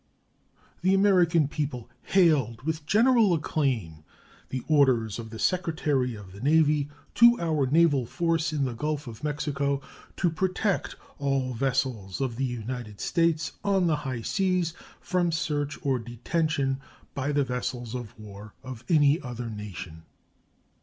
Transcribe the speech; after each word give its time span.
The 0.81 0.95
American 0.95 1.47
people 1.47 1.87
hailed 2.01 2.63
with 2.63 2.87
general 2.87 3.35
acclaim 3.35 4.03
the 4.49 4.63
orders 4.67 5.19
of 5.19 5.29
the 5.29 5.37
Secretary 5.37 6.15
of 6.15 6.31
the 6.31 6.39
Navy 6.41 6.89
to 7.13 7.39
our 7.39 7.67
naval 7.67 8.07
force 8.07 8.51
in 8.51 8.65
the 8.65 8.73
Gulf 8.73 9.05
of 9.05 9.23
Mexico 9.23 9.79
"to 10.17 10.31
protect 10.31 10.95
all 11.19 11.53
vessels 11.53 12.19
of 12.19 12.35
the 12.37 12.45
United 12.45 12.99
States 12.99 13.51
on 13.63 13.85
the 13.85 13.97
high 13.97 14.23
seas 14.23 14.73
from 14.99 15.31
search 15.31 15.77
or 15.85 15.99
detention 15.99 16.79
by 17.13 17.31
the 17.31 17.43
vessels 17.43 17.93
of 17.93 18.17
war 18.19 18.55
of 18.63 18.83
any 18.89 19.21
other 19.21 19.51
nation." 19.51 20.01